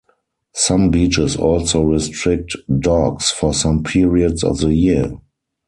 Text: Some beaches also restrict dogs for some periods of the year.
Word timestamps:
Some 0.55 0.89
beaches 0.89 1.37
also 1.37 1.83
restrict 1.83 2.55
dogs 2.79 3.29
for 3.29 3.53
some 3.53 3.83
periods 3.83 4.43
of 4.43 4.57
the 4.57 4.73
year. 4.73 5.15